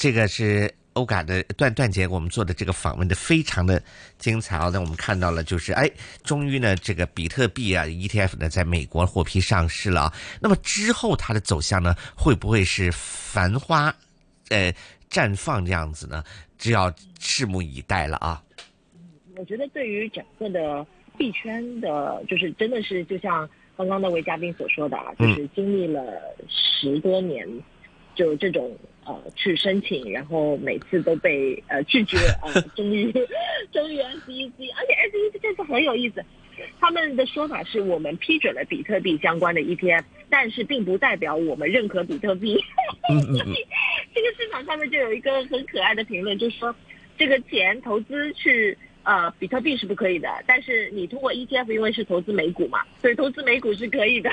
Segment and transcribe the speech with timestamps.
[0.00, 3.82] 这个是欧嘎的段段姐，我们做的这个访问的非常的
[4.16, 4.70] 精彩啊！
[4.72, 5.90] 那我们看到了，就是哎，
[6.24, 10.12] 终于呢，这个比特币啊 ETF 呢，在美国获批上市了啊。
[10.40, 13.94] 那么之后它的走向呢，会不会是繁花
[14.48, 14.72] 呃
[15.10, 16.24] 绽放这样子呢？
[16.56, 18.42] 只要拭目以待了啊！
[19.36, 20.86] 我觉得对于整个的
[21.18, 23.46] 币圈的，就是真的是就像
[23.76, 26.02] 刚刚那位嘉宾所说的啊，就是经历了
[26.48, 27.46] 十多年。
[28.16, 33.12] 就这种呃去申请，然后每次都被呃拒绝啊， 终于
[33.72, 36.24] 终于 SEC，而且 SEC 这次很有意思，
[36.78, 42.58] 他们的说法是我们批准了比特币相关的 ETF，但是并不代表我们认可比特币。
[43.08, 46.74] 这个市场上面就有一个很可爱的评论，就是说
[47.16, 54.30] 这个钱投资去呃比特币是不可以的，但是你通过 ETF，因为是投资美股嘛，所以投资美股是可以的。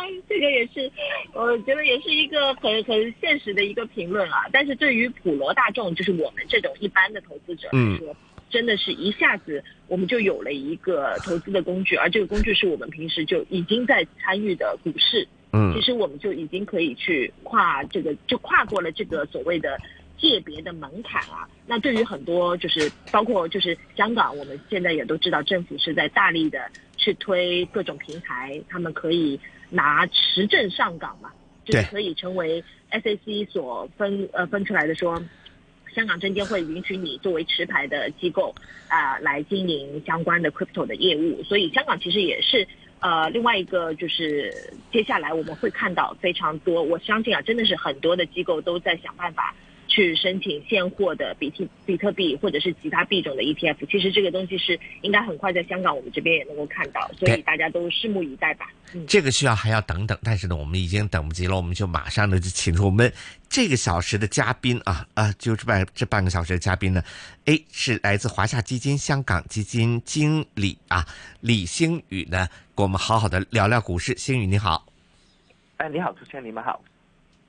[0.28, 0.90] 这个也是，
[1.34, 4.44] 我觉得也是一个很很现实的一个评论啊。
[4.52, 8.16] 但是对于普罗大众，就是我们这种一般的投资者来说，
[8.50, 15.26] 真的是一下子我们就有了一个投资的工具，而这个工具是我们平时就已经在参与的股市。
[15.54, 19.78] 嗯，其实我们就已经可以去跨这个，就跨过了这个所谓的
[20.22, 21.46] 界别的门槛啊。
[21.66, 29.38] 那对于很多就是包括就是香港，我们现在也都知道，政府是在大力的去推各种平台，他们可以。
[29.74, 31.32] 拿持证上岗嘛，
[31.64, 35.18] 就是可以成为 SAC 所分呃分出来的说，
[35.94, 38.54] 香港证监会允许你作为持牌的机构
[38.88, 42.68] 啊来经营相关的 crypto 的业务，所以香港其实也是
[43.00, 44.52] 呃另外一个就是
[44.92, 49.54] 接下来我们会看到非常多，我相信啊真的是很多的机构都在想办法。
[49.92, 58.66] 去申请现货的比特比特币或者是其他币种的 ETF，其实这个东西是应该很快在香港我们这边也能够看到，所以大家都拭目以待吧。
[59.06, 63.12] 这个需要还要等等，但是呢，我们已经等不及了，我们就马上呢就请出我们
[63.50, 67.02] 这个小时的嘉宾啊啊，就是半这半个小时的嘉宾呢
[67.44, 71.06] ，A 是来自华夏基金香港基金经理啊
[71.40, 74.16] 李星宇呢，跟我们好好的聊聊股市。
[74.16, 74.86] 星宇你好，
[75.76, 76.82] 哎，你好，主持人你们好，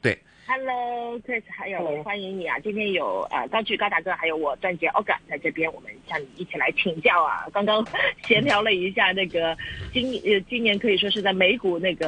[0.04, 0.16] 对。
[0.46, 2.60] Hello，Chris，还有欢迎你啊！
[2.60, 7.48] 今天有呃高巨高大哥，还有我段杰 Oga 在这边，我们向你一起来请教啊。
[7.54, 7.84] 刚刚
[8.28, 9.58] 闲聊了一下那个
[9.94, 12.08] 今呃今年可以说是在美股那个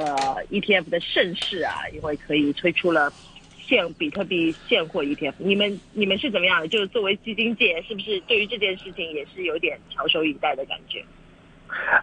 [0.51, 3.11] ETF 的盛世啊，因为可以推出了
[3.57, 5.33] 现比特币现货 ETF。
[5.37, 6.67] 你们你们是怎么样的？
[6.67, 11.01] 就是作为基金界，是不是对于这件事情也是有点翘首以待的感觉？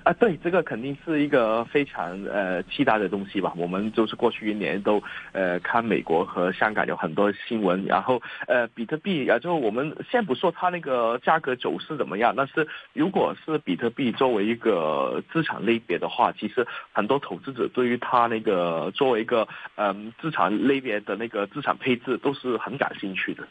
[0.05, 3.53] 啊，对，这个肯定是一个非常呃期待的东西吧。
[3.57, 5.03] 我们就是过去一年都
[5.33, 19.47] 呃看美国和香港有很多新闻，然后呃比特币，然后我们先不说它那个价格走势怎么样，但是如果是比特币作为一个资产类别的话，其实很多投资者对于它那个作为一个
[19.77, 23.47] 嗯资产类别的那个资产配置都是很感兴趣的。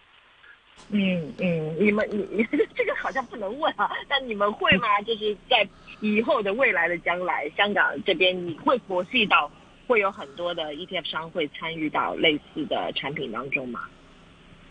[0.90, 2.44] 嗯嗯，你们你你
[2.76, 5.02] 这个好像不能问啊，但你们会吗？
[5.06, 5.68] 就是在
[6.00, 9.50] 以后的未来的将来，香港这边你会佛系到
[9.88, 13.82] 会有很多的 ETF 商会参与到类似的产品当中吗？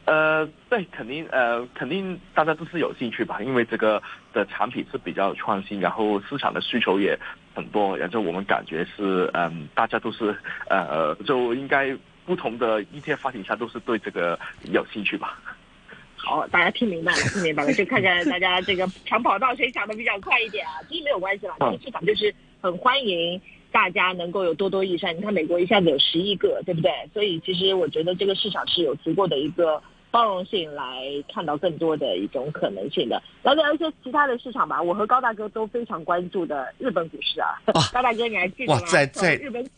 [0.06, 7.16] 呃，对，肯定呃肯定大家都是有兴趣吧，因为这个的产品是比较创新，然后市场的需求也
[7.54, 10.36] 很多，然后我们感觉是嗯大家都是
[10.68, 11.96] 呃就应该
[12.26, 15.38] 不同的 ETF 发行商都是对这个有兴趣吧。
[16.30, 20.78] 好，大家听明白了，听明白了，就看看大家这个 抢跑道谁抢的比较快一点啊。
[20.88, 23.40] 其实没有关系啦，这个市场就是很欢迎
[23.72, 25.16] 大家能够有多多益善。
[25.16, 26.92] 你看美国一下子有十亿个，对不对？
[27.12, 29.82] 所以其实我觉得这个市场是有足够的一个
[30.12, 31.02] 包容性来
[31.34, 33.20] 看到更多的一种可能性的。
[33.42, 34.80] 来聊一些其他的市场吧。
[34.80, 37.58] 我和高大哥都非常关注的日本股市啊。
[37.92, 38.80] 高大哥你还记得吗？
[38.86, 39.68] 在在日本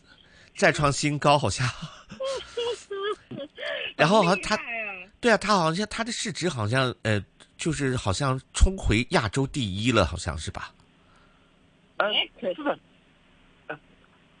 [0.55, 1.67] 再创新高，好像。
[3.97, 4.55] 然后好像他。
[5.23, 7.23] 对啊，他好像他的市值好像呃，
[7.55, 10.73] 就是好像冲回亚洲第一了，好像是吧？
[11.95, 12.11] 呃，
[12.41, 12.77] 是的，
[13.67, 13.79] 呃，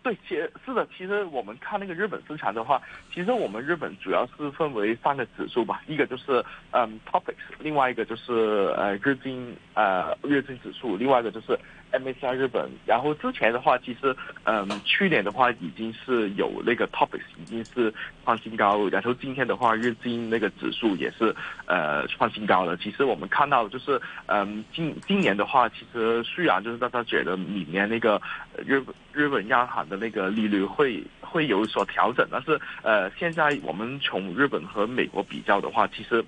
[0.03, 2.81] 对，其是的，其实我们看那个日本市场的话，
[3.13, 11.57] 其实我们日本主要是分为三个指数吧，一个就是嗯 topics，另外一个就是呃日经呃日经指数，另外一个就是。
[11.93, 17.93] MSCI 日本，然后之前的话，其实，嗯，去年的话已经是有那个 topics 已经是
[18.23, 21.35] 创新高，然后今天的话，日经那个指数也是
[21.67, 22.75] 呃创新高了。
[22.77, 28.19] 其实我们看到就是，嗯，今今年的话，其实虽然就是大家觉得明年那个
[28.65, 36.25] 日日本央行的那个利率会会有所调整，但是呃，现在我们从日本和美国比较的话，其实。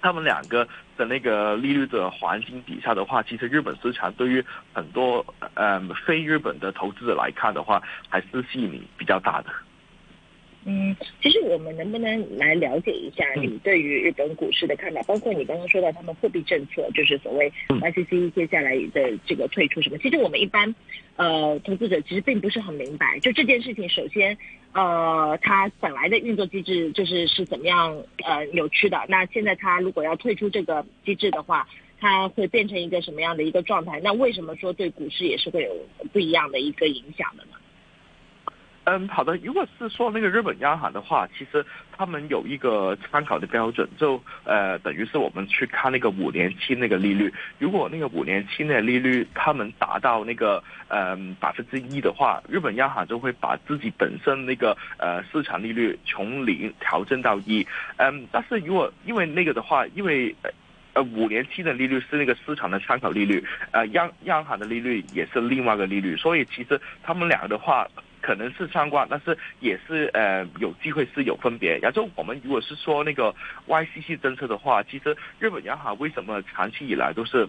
[0.00, 0.66] 他们两个
[0.96, 5.24] 的那个利率的环境底下的话，其实日本市场对于很多
[5.54, 9.50] 呃非日本的投资者来看的话，还是吸引力比较大的。
[10.66, 15.02] 嗯，其实我们能不能来了解一下你对于日本股市的看法？
[15.04, 19.96] 包括你刚刚说到他们货币政策，就是所谓 YCC 接下来的这个退出什么？
[19.98, 20.74] 其实我们一般
[21.16, 24.36] 呃投资者其实并不是很明白，就这件事情，首先
[24.72, 29.02] 呃它本来的运作机制就是是怎么样呃扭曲的？
[29.08, 31.66] 那现在它如果要退出这个机制的话，
[31.98, 33.98] 它会变成一个什么样的一个状态？
[34.04, 35.74] 那为什么说对股市也是会有
[36.12, 37.52] 不一样的一个影响的呢？
[38.92, 39.36] 嗯，好的。
[39.36, 41.64] 如果是说那个日本央行的话，其实
[41.96, 47.32] 他们有一个参考的标准，就呃，等于是我们去看那个五年期那个利率。
[47.60, 57.64] 如果那个五年期的利率他们达到那个呃百分之一的话，日本央行就会把自己本身那个呃市场利率从零调整到一。
[57.98, 60.34] 嗯，但是如果因为那个的话，因为
[60.94, 67.86] 呃五年期的利率是那个市场的参考利率，呃央央行的利率也是另外一个利率，所以其实他们两个的话。
[68.20, 71.78] 可能是相关，但是也是呃有机会是有分别。
[71.78, 73.34] 然后我们如果是说那个
[73.66, 77.48] YCC 政策的话，其实日本央行为什么长期以来都是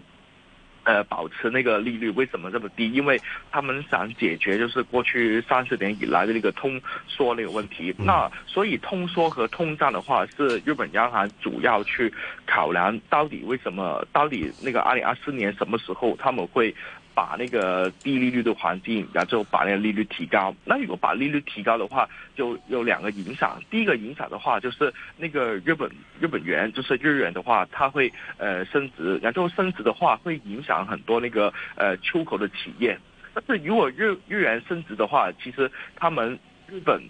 [0.84, 2.92] 呃保持那个利率为什么这么低？
[2.92, 3.20] 因为
[3.52, 7.94] 他们想解决就是过去三十年以来的那个通缩那个问题。
[8.00, 12.12] 那所以通缩和通胀的话是日本央行主要去
[12.46, 16.74] 考量到底为什么到底那个二零二四年什么时候他们会。
[17.14, 20.54] 把那个低利率的环境，然后把那个利率提高。
[20.66, 23.62] 那如果把利率提高的话，就有两个影响。
[23.70, 29.18] 第一个影响的话，就是那个日本日本元，就是日元的话，它会呃升值。
[29.22, 32.98] 然后升值的话，会影响很多那个呃出口的企业。
[33.34, 36.38] 但是如果日日元升值的话，其实他们
[36.68, 37.02] 日本。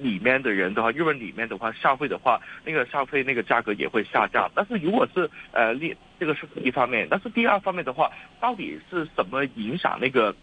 [0.00, 4.50] 里面的人的话，日本里面的话，消费的话，那个消费那个价格也会下降。
[4.54, 8.10] 但是如果是呃，利这个是一方面，但是第二方面的话，
[8.40, 10.34] 到底是什么影响那个？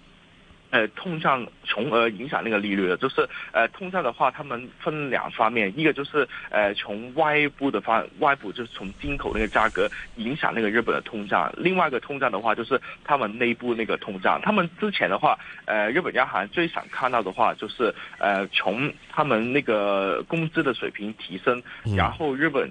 [0.71, 14.39] 呃，通胀从而影响那个利率的，就是呃，通胀的话，他们分两方面，一个就是呃，从外部的方，外部就是从进口那个价格影响那个日本的通胀；另外一个通胀的话，就是他们内部那个通胀。
[14.41, 21.61] 他们之前的话，呃，日本央行最想看到的话，就是呃，从他们那个工资的水平提升，
[21.95, 22.69] 然后日本。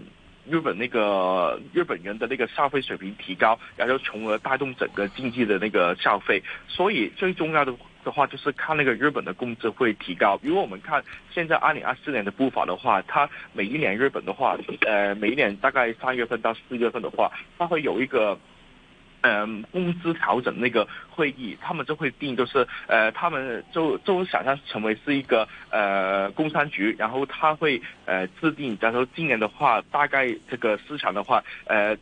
[0.48, 6.42] 日本那个日本人的那个消费水平提高，然后从而带动整个经济的那个消费。
[6.68, 7.74] 所以最重要的
[8.04, 10.38] 的话就是看那个日本的工资会提高。
[10.42, 11.02] 如果我们看
[11.32, 14.56] 现在二零二四年的步伐的话，它每一年日本的话，
[14.86, 18.38] 呃，每一年大概三月份到四月份的话，它会有一个。
[19.26, 31.96] 嗯，工资调整那个会议，他们就会定，就是呃，他们就就想象成为是一个呃工商局，然后他会呃制定，假如说今年的话，大概这个市场的话，呃，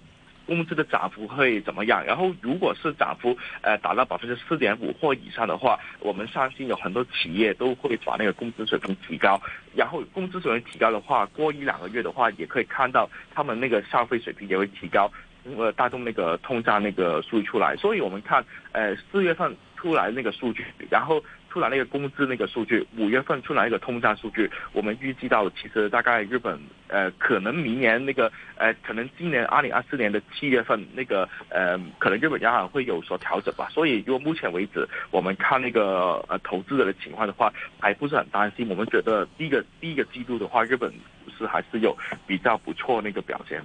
[0.47, 2.05] 工资的涨幅会怎么样？
[2.05, 9.41] 然后如果是涨幅呃达到百分之四点五或以上的话，我们相信有很多企业都会把那个工资水平提高。
[9.77, 15.09] 然后工资水平提高的话，过一两个月的话，也可以看到他们那个消费水平也会提高。
[15.57, 33.69] 呃，大众那个通胀那个数据出来，所以我们看，呃，四月份出来那个数据，然后出来那个工资那个数据，五月份出来一个通胀数据，我们预计到其实大概日本，呃，可能明年那个，呃，可能今年二零二四年的七月份那个，呃，可能日本央行会有所调整吧。
[33.71, 38.69] 所以，如果目前为止我们看那个呃投资者的情况的话，还不是很担心。
[38.69, 40.89] 我们觉得第一个第一个季度的话，日本
[41.25, 41.97] 股市还是有
[42.27, 43.61] 比较不错那个表现。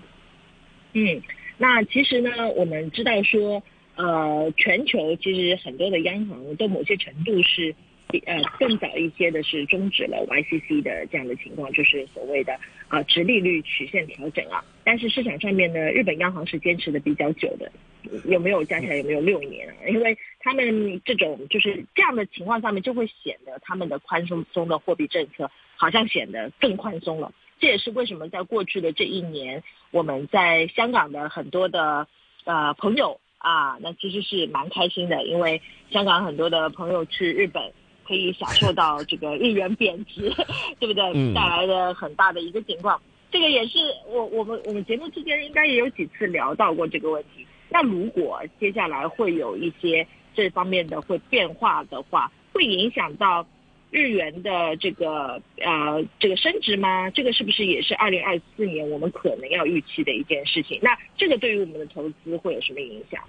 [0.93, 1.21] 嗯。
[1.57, 3.61] 那其实呢，我们知道说，
[3.95, 7.73] 呃，全球其实很多的央行都某些程度是，
[8.25, 12.53] 呃，更早一些的是终止了 YCC 的这样的情况，就是所谓的
[12.89, 14.63] 啊，直利率曲线调整啊。
[14.83, 17.71] 但是市场上面呢，日本央行是坚持的比较久的，
[18.25, 19.73] 有没有加起来有没有六年啊？
[19.87, 27.33] 因为他们这种就是这样的情况上面，就会显得他们的宽松松的货币政策好像显得更宽松了。
[27.59, 32.07] 这也是为什么在过去的这一年，我们在香港的很多的
[32.45, 37.71] 呃朋友啊，那其实是蛮开心的，因为香港很多的朋友去日本
[38.07, 40.31] 可以享受到这个日元贬值，
[40.79, 41.33] 对不对？
[41.33, 43.01] 带来的很大的一个情况。
[43.31, 47.45] 这个也是我我们我们节目之间应该也有几次聊到过这个问题。
[47.69, 53.45] 那如果接下来会有一些这方面的会变化的话，会影响到。
[53.97, 57.09] 日元的这个啊这个升值吗？
[57.09, 60.79] 这个是不是也是二零二四年我们可能要预期的一件事情？
[60.83, 63.19] 那这个对于我们的投资会有什么影响？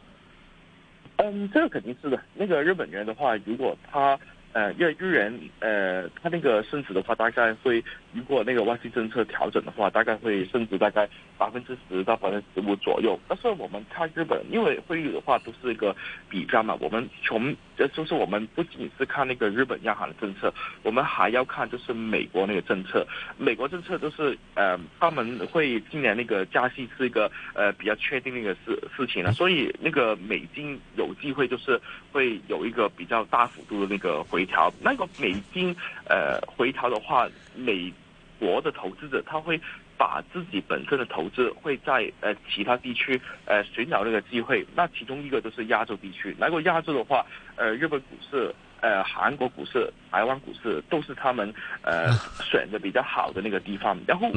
[1.16, 2.22] 嗯，这个肯定是的。
[2.34, 4.16] 那个日本元的话，如果它
[4.52, 13.18] 呃，因为日元呃，它那个升值的话，大概会如果那个外汇政策调整的话，大概会升值大概百分之十到百分之十五左右。
[13.28, 15.94] 但是我们看日本，因为汇率的话都是一个
[16.30, 17.54] 比较嘛，我们从
[17.94, 20.52] 就是我们不仅是看那个日本央行的政策，
[20.82, 23.06] 我们还要看就是美国那个政策。
[23.36, 31.78] 美国政策都是呃他们会今年那个加息是一个呃比较确定的一个事事情了，所以那个美金有机会就是
[32.10, 34.37] 会有一个比较大幅度的那个回。
[34.38, 35.74] 回调，那个美金
[36.08, 37.92] 呃回调的话，美
[38.38, 39.60] 国的投资者他会
[39.96, 46.36] 把自己本身的投资会在呃其他地区呃寻找那个机会，那其中一个就是亚洲地区。
[46.38, 47.26] 来过亚洲的话，
[47.56, 51.52] 呃日本股市、呃韩国股市、台湾股市都是他们
[51.82, 52.12] 呃
[52.48, 53.98] 选的比较好的那个地方。
[54.06, 54.30] 然后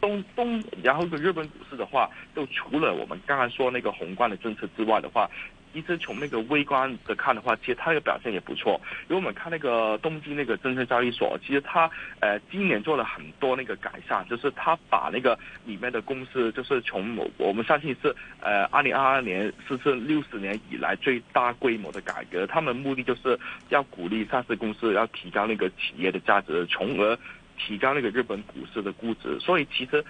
[0.00, 5.28] 东东，然后个日本股市的话，就除了我们刚刚说那个宏观的政策之外的话。
[5.72, 8.80] 一直从那个微观的看的话，其实它那个表现也不错。
[9.08, 22.46] 因为我们看那个东京那个证券交易所，其实它呃今年做了很多那个改善，就是它把那个里面的公司，就是从我们相信是呃二零二二年是是六十年以来最大规模的改革。
[22.46, 27.18] 他们目的就是要鼓励上市公司要提高那个企业的价值，从而
[27.58, 29.38] 提高那个日本股市的估值。
[29.40, 30.04] 所以其实。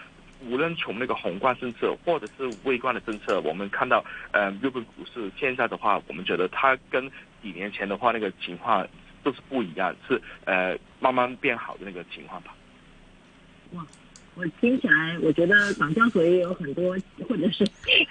[0.49, 7.11] 无论从那个宏观政策或者是微观的政策，我们看到，呃，日本股市现在的话，我们觉得它跟
[7.43, 8.87] 几年前的话那个情况
[9.23, 12.55] 都是不一样，是呃慢慢变好的那个情况吧。
[13.73, 13.87] 哇，
[14.35, 16.97] 我听起来，我觉得港交所也有很多，
[17.29, 17.65] 或者是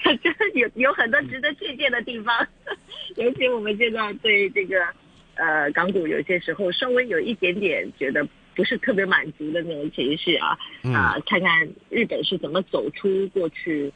[0.04, 2.48] 真的 有有很多值得借鉴的地方，
[3.18, 4.86] 尤其我们现在对这个
[5.34, 8.28] 呃港股有些时候稍微有一点点觉得。
[8.56, 10.58] 不是特别满足的那种情绪啊，
[10.94, 13.92] 啊，看看日本是怎么走出过去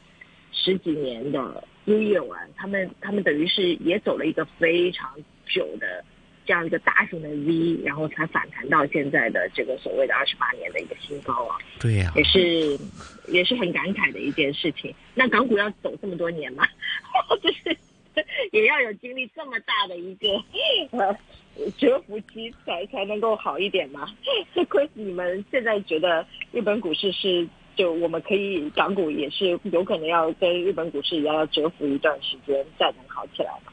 [0.52, 5.14] 十几年的优越玩，他们他们等于是也走了一个非常
[5.46, 6.02] 久的
[6.46, 11.58] 这样一个大型的 V，然后才反弹到现在的这个所谓的二十八年的一个新高啊。
[11.78, 12.78] 对呀，也是
[13.28, 14.94] 也是很感慨的一件事情。
[15.14, 16.66] 那港股要走这么多年嘛，
[17.42, 17.76] 就是
[18.52, 20.28] 也要有经历这么大的一个
[20.92, 21.14] 呃。
[21.78, 24.08] 蛰伏期才才能够好一点嘛？
[24.54, 27.46] 这亏你们现在觉得日本股市是
[27.76, 33.72] 就我们可以港股也是有可能要跟日本股市一样要蛰伏一段时间再能好起来吗？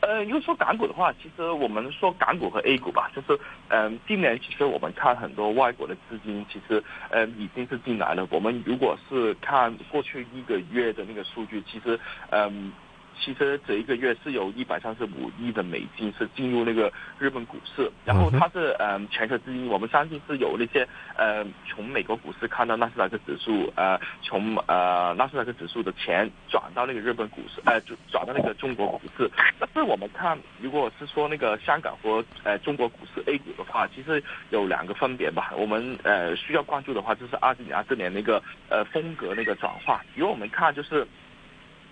[0.00, 3.38] 呃，因为说港股的话，其实我们说港股和 A 股吧，就是
[3.68, 8.26] 嗯，今年其实我们看很多外国的资金，其实呃已经是进来了。
[8.30, 11.98] 我们如果是看过去一个月的那个数据，其实
[12.30, 12.72] 嗯。
[13.20, 29.30] 其实这一个月是有一百三十五亿的美金是进入那个日本股市，然后它是嗯全球资金，我们相信是有那些呃从美国股市看到纳斯达克指数，呃从呃纳斯达克指数的钱转到那个日本股市，呃转转到那个中国股市。
[29.58, 35.52] 但是我们看，如果是说那个香港和呃中国股市 A 股的话，其实有两个分别吧。
[35.56, 40.02] 我们呃需要关注的话，就是二零二四年那个呃风格那个转化。
[40.16, 41.06] 因为我们看就是。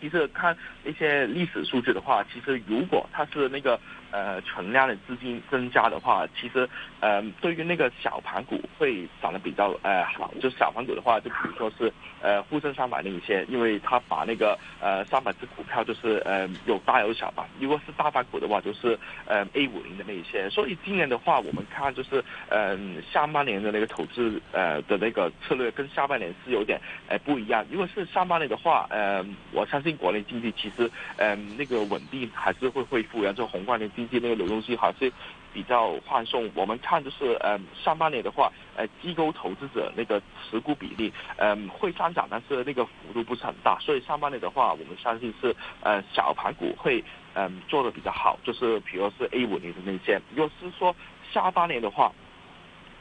[0.00, 3.78] 其实看一些历史数据的话，其实如果它是那个。
[4.11, 6.67] 呃，存量的资金增加的话，其实，
[6.99, 10.33] 呃，对于那个小盘股会涨得比较呃好。
[10.40, 17.47] 就小盘股的话，就比如说是呃沪深三百那一些，因为它把那个呃三百只股票就是呃有大有小吧。
[17.61, 20.49] 如果是大盘股的话，就是呃 A 五零的那一些。
[20.49, 27.62] 所以今年的话，我们看就是嗯下半年的那个投资呃的那个策略跟下半年是有点呃不一样。
[27.71, 33.88] 如果是上半年的话，呃，我相信国内经济其实嗯那个稳定还是会恢复，然后宏观的。
[33.97, 35.11] 经济那个流动性还是
[35.52, 36.49] 比较宽松。
[36.54, 43.78] 我们看就是，呃，上半年的话，呃，机构投资者那个持股比例，嗯，会上涨，但是那个幅度不是很大。
[43.80, 47.02] 所以上半年的话，我们相信是，呃，小盘股会，
[47.35, 48.38] 嗯，做的比较好。
[48.45, 50.21] 就是比如是 A 五零的那些。
[50.35, 50.95] 如果是说
[51.33, 52.12] 下半年的话，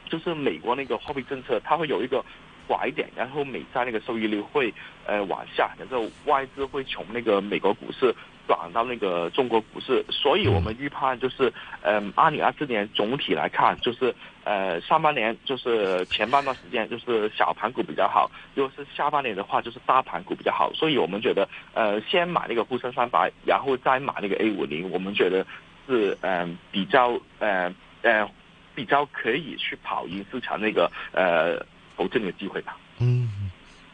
[0.08, 2.24] 就是美国那个货币政策，它会有一个
[2.68, 4.72] 拐点，然后美债那个收益率会，
[5.06, 8.14] 呃，往下，然后外资会从那个美国股市。
[8.48, 25.46] 转到那个中国股市，所以我们预判就是，嗯，二零二四年总体来看，就是呃上半年就是前半段时间就是小盘股比较好，如果是下半年的话就是大盘股比较好，所以我们觉得呃先买那个沪深三百，然后再买那个 A 五零，我们觉得
[25.86, 27.70] 是嗯比较呃
[28.00, 28.26] 呃
[28.74, 31.62] 比较可以去跑赢市场那个呃
[31.98, 32.76] 投资的机会吧。
[33.00, 33.28] 嗯，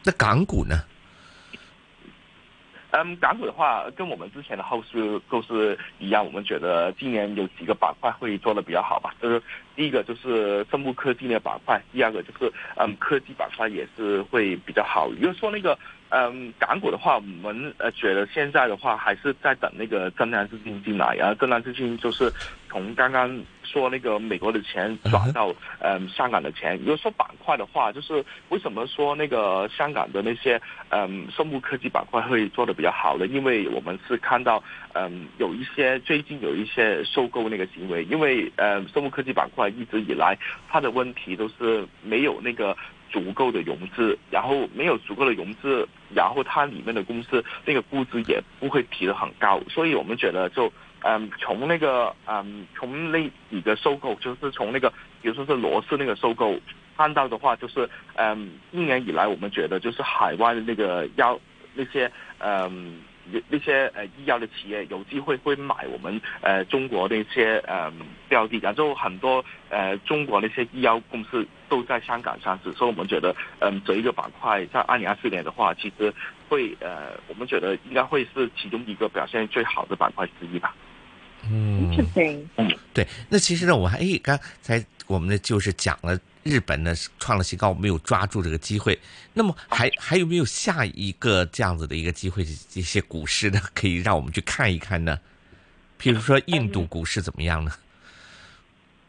[0.03, 0.79] 那港股呢？
[2.91, 9.13] 嗯，港股的话，跟我们之前的后市都是一样，我们觉得今年有几个板块会做的比较好吧。
[9.21, 9.41] 就是
[9.75, 15.09] 第一个就是生物科技的板块，第二个就是嗯科技板块也是会比较好。
[15.19, 22.31] 如果说那个嗯港股的话，我们呃觉得现在的话还是在等那个增量资金进来，然后增量资金就是
[22.69, 23.27] 从刚刚
[23.65, 26.77] 说那个美国的钱转到嗯香港的钱。
[26.77, 33.25] 如果说板块的话，就是为什么说那个香港的那些嗯生物科技板块会做的比较好呢？
[33.27, 40.37] 因为我们是看到嗯有一些最近有一些收购那个行为，因为呃生物科技板块一直以来
[40.69, 42.77] 它的问题都是没有那个。
[43.11, 50.69] 足够的融资，然后没有足够的融资，然后它里面的公司那个估值也不会提得很高，所以我们觉得就
[51.01, 54.89] 嗯从那个嗯从那几个收购，就是从那个
[55.21, 56.59] 比如说是罗氏那个收购
[56.97, 61.39] 看到的话，就是嗯一年以来我们觉得就是海外的那个药
[61.73, 63.01] 那些嗯。
[63.49, 67.91] 那些呃医药的企业有机会会买我们呃中国的一些呃
[68.29, 76.13] 标的，然后很多呃中国那些医药公司都在香港上市，所以我们觉得嗯这一个板块在二零二四年的话，其实
[76.47, 80.75] 会呃我们觉得应该会是其中一个表现最好的板块之一吧。
[81.51, 82.07] 嗯，
[82.57, 83.07] 嗯，对。
[83.29, 86.19] 那其实呢，我还哎刚才我们呢就是讲了。
[86.45, 88.95] 日本呢创了新高，没有抓住这个机会。
[89.33, 92.45] 那么还还有没有下一个这样子的一个机会？
[92.69, 95.19] 这些股市呢，可以让我们去看一看呢？
[95.99, 97.71] 譬如说印度股市怎么样呢？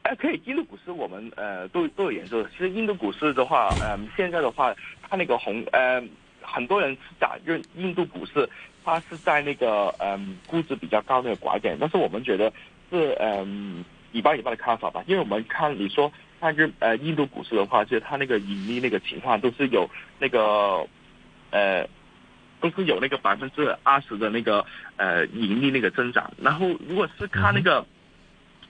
[0.04, 2.42] 哎，可以，印度股市我们呃都都有研究。
[2.48, 4.74] 其实印度股市的话，嗯，现在的话，
[5.06, 6.02] 它那个红呃，
[6.40, 8.48] 很多人是讲，就印度股市
[8.86, 12.52] 它是在那个嗯估值比较高那个拐点，但是我们觉得
[12.90, 16.10] 是嗯一半一半的看法吧，因为我们看你说。
[16.38, 19.88] 看日呃，印度股市的话，就是它那个盈利那个情况都是有
[20.18, 20.86] 那个，
[21.50, 21.88] 呃，
[22.60, 24.62] 都是有那个百分之二十的那个
[24.98, 26.30] 呃盈利那个增长。
[26.36, 27.84] 然后如果是看那个。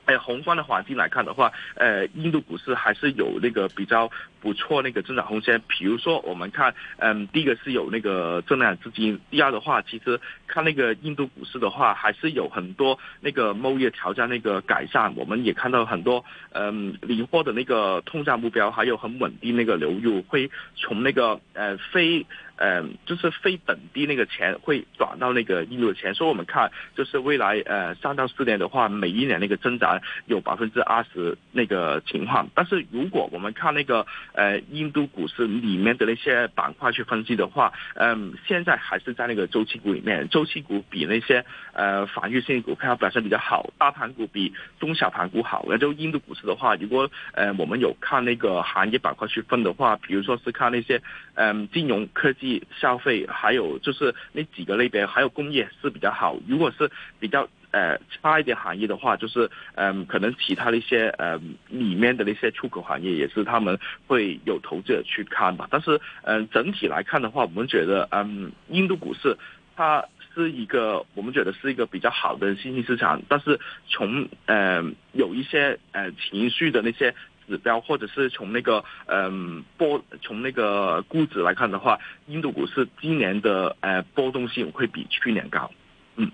[0.09, 4.09] 哎，宏观的环境来看的话，呃，印度股市还是有那个比较
[4.47, 5.61] 不错那个增长空间。
[5.67, 15.13] 比如说，我们看，嗯，第一个是有那个增量资金，第二的话，其实看那个印度股市的话，还是有很多那个贸易条件那个改善。
[15.17, 22.25] 我们也看到很多，嗯，零货的那个通胀目标，还有很稳定那个流入，会从那个呃非。
[22.59, 32.49] 嗯，就是非本地那个钱会转到那个印度的钱，所以我们看就是未来呃三到四年的话，每一年那个增长有百分之二十那个情况。
[32.55, 34.07] 但是如果我们看那个
[34.37, 45.67] 呃印度股市里面的那些板块去分析的话，嗯，现在还是在那个周期股里面，周期股比那些呃防御性股票表现比较好，大盘股比中小盘股好。
[45.69, 51.03] 那就印度股市的话，如果呃我们有看那个行业板块去分的话，比如说是看那些
[51.35, 52.63] 嗯金融科技。
[52.79, 56.37] 消费还有就是那几个类别，还有工业是比较好。
[56.47, 65.67] 如果是比较呃差一点行业的话，就是嗯可能其他的一些呃里面的那些出口行业也是他们会有投资者去看吧。
[65.71, 69.37] 但是嗯整体来看的话，我们觉得嗯印度股市
[69.77, 77.15] 它是一个我们觉得是一个比较好的新兴市场，但是从呃有一些呃情绪的那些。
[77.49, 85.71] 指标，或者是从那个嗯波从那个估值来看的话，印度股市今年的呃波动性会比去年高。
[86.17, 86.29] 嗯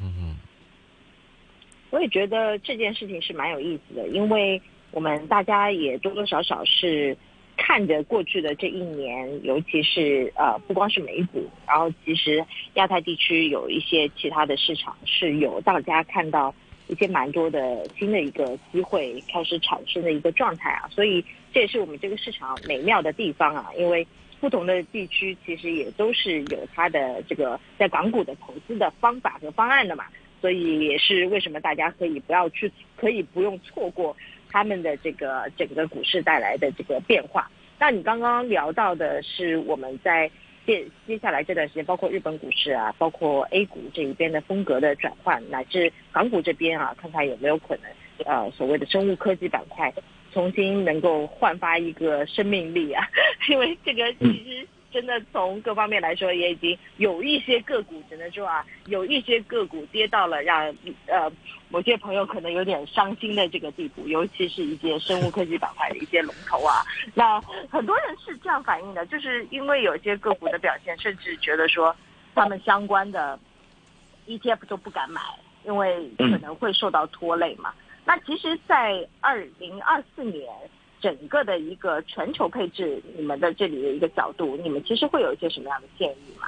[0.00, 0.36] 嗯，
[1.90, 7.16] 我也觉得这件事情是蛮有意思的，因为我们大家也多多少少是
[7.56, 16.54] 看着过去的这一年，尤其是呃不光是美股，然后其实亚太地区有一些其他的市场是有大家看到。
[16.88, 23.70] 一些蛮多的新的一个机会开始产生的一个状态啊，所以这也是我们这个市场美妙的地方啊。
[23.78, 24.04] 因为
[24.40, 30.06] 不同的地区其实也都是有它的这个在港股的投资的方法和方案的嘛，
[30.40, 34.16] 所以也是为什么大家可以不要去，可以不用错过
[34.50, 37.50] 他们的这个整个股市带来的这个变化。
[37.78, 40.30] 那你刚刚聊到的是我们在。
[40.66, 47.90] 接接下来这段时间，包括日本股市啊，包括 A 股这一边的风格的转换，乃至港股这边啊，看看有没有可能，
[48.26, 49.92] 呃，所谓的生物科技板块
[50.32, 53.02] 重新能够焕发一个生命力啊，
[53.48, 54.68] 因为这个其实。
[54.92, 60.74] 真的从各方面来说，也已经有一些个股只能说啊，有一些个股跌到了让
[61.06, 61.30] 呃
[61.68, 66.82] 某些朋友可能有点伤心的这个地步，尤其是一些生物科技板块的一些龙头啊。
[67.14, 71.94] 那很多人是这样反映的，就是因为有些个股的表现，甚至觉得说
[72.34, 73.38] 他们相关的
[74.26, 75.20] ETF 都不敢买，
[75.64, 77.72] 因为可能会受到拖累嘛。
[78.04, 80.44] 那其实，在二零二四年。
[81.00, 86.46] 整个的一个全球配置，你们的这里的一个角度，你们其实会有一些什么样的建议吗？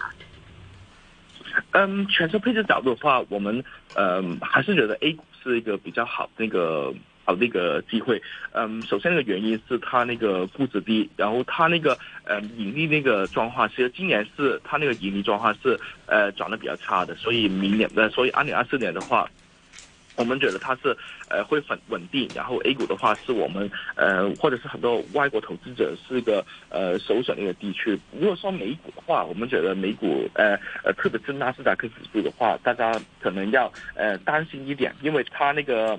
[1.73, 3.63] 嗯，全球配置角度的话，我们
[3.95, 6.93] 呃还是觉得 A 股是一个比较好那个
[7.25, 8.21] 好的一个机会。
[8.53, 19.29] 嗯，首先那个原因是它那个估值低，然后它那个呃盈利那个状况，其实今年是它那个盈利状况是呃转的比较差的，所以明年的，所以二零二四年的话。
[20.17, 20.97] 我们觉得它是
[21.29, 27.99] 呃会很稳定，然后 A 股的话是我们呃或者是很多外国投资者是一个呃首选的一个地区。
[28.13, 35.99] 如果说美股的话，我们觉得美股呃呃特别是纳斯达克指数的话，大家可能要呃担心一点，因为它那个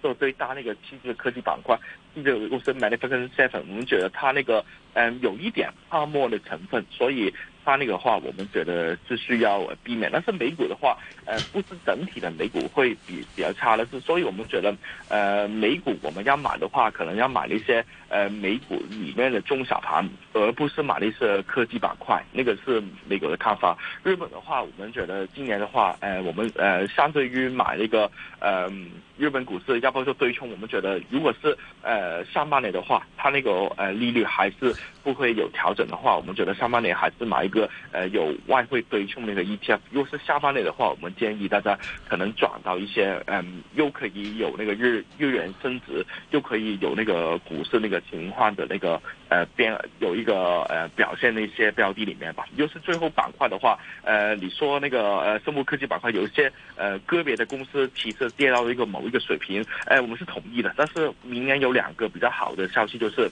[0.00, 1.78] 做最大那个汽车科技板块，
[2.14, 7.32] 这个公司 Manufacturing Seven，我们觉得它那个嗯有一点泡沫的成分，所以。
[7.64, 10.10] 它那个话，我们觉得是需要避免。
[10.12, 14.74] 但是美股的话，呃，不是整体的美股会比比较差的，是所以我们觉得，
[15.08, 22.24] 呃，美股我们要买的话，可能要买一些呃美股里面的中小盘，而不是买那些科技板块。
[22.32, 23.76] 那个是美国的看法。
[24.04, 28.70] 日本的话，我们觉得今年的话，呃，我们呃相对于买那个呃
[29.18, 30.50] 日本股市，要不就对冲。
[30.50, 37.40] 我们觉得，如果是呃上半年的话，它那个呃利率还是不会有调整的话，我们觉得上半年还是买。
[37.40, 52.44] 一个呃有外汇对冲那个 ETF，如果是下半年的话，我们建议大家可能转到一些嗯，又可以有那个日日元升值，又可以有那个股市那个情况的那个呃变有一个呃表现的一些标的里面吧。
[52.56, 60.72] 又是最后板块的话，呃，你说那个呃生物科技板块有一些呃个别的公司其实跌到了一个某一个水平，哎，我们是同意的。
[60.76, 63.30] 但是明年有两个比较好的消息就是。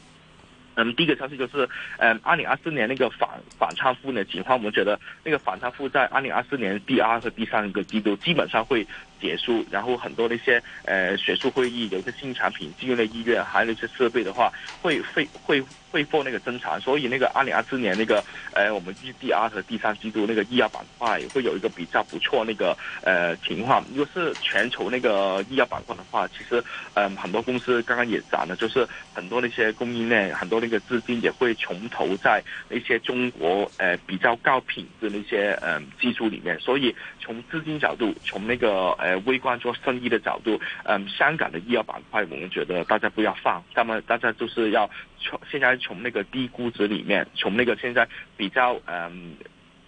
[0.81, 3.29] 嗯，第一个消息就是，嗯，二零二四年那个反
[3.59, 8.87] 反差负的情况，我们觉得那个反差负在二零二四年第二和第三个季度基本上会
[9.21, 14.53] 结束，然后很多那些呃学术会议，有些新产品进入了医院，还有那些设备的话，
[14.83, 15.65] 会会会。
[15.91, 23.83] 会破那个增长，所以那个二零二四年那个，呃，我们预第二和第三季度那个医药板块会有一个比较不错那个呃情况。
[23.95, 36.61] 如果是全球那个医药板块的话，其实嗯很多公司刚刚也讲了，就是很多那些供应链，很多那个资金也会从头在那些中国呃比较高品质那些嗯技术里面。
[36.61, 45.79] 所以从资金角度，从那个呃微观做生意的角度，嗯，香港的医药板块，我们觉得大家不要放，那么大家就是要从现在。
[45.81, 49.37] 从那个低估值里面，从那个现在比较嗯，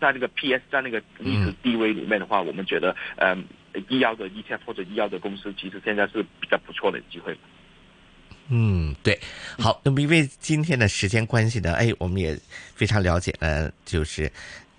[0.01, 3.45] 在那个 PS 在那个历史地位里面的话，我们觉得嗯，
[3.89, 7.37] 医药的 ETF 或者医药的公司，其实现在是比较不错的机会。
[8.51, 9.19] 嗯，对，
[9.59, 12.39] 好，那么因为今天的时间关系呢，哎，我们也
[12.75, 14.31] 非常了解了，就是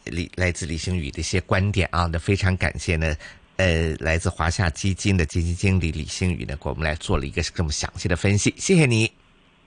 [0.06, 3.14] 李来自李星宇的一些观点啊，那非常感谢呢，
[3.58, 9.12] 呃，来自华夏基金的基金经理李星宇呢，给我们来做了一个这么详细的分析，谢谢你。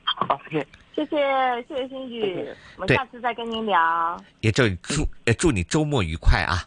[0.05, 0.67] 好，谢谢。
[0.95, 1.17] 谢谢
[1.67, 4.25] 谢谢星宇，我们下次再跟您聊。
[4.41, 6.63] 也祝祝祝你周末愉快啊！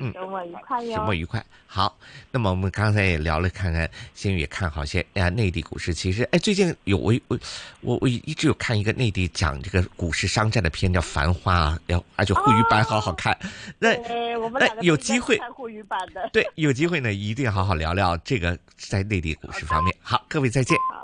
[0.00, 0.96] 嗯，周末愉快哟。
[0.96, 1.44] 周末愉快。
[1.66, 1.96] 好，
[2.30, 5.92] 那么我们刚才也聊了，看看星宇也看好些呀，内地股市。
[5.92, 7.38] 其实哎，最近有我我
[7.80, 13.36] 我我一直有看一个内地讲这个股市商战的片，叫《繁花》，要而且沪语版好好看。
[13.78, 13.90] 那
[14.38, 16.30] 我们有机会看沪语版的。
[16.32, 19.96] 对，有机会呢，一定好好聊聊这个在内地股市方面。
[20.00, 20.76] 好，各位再见。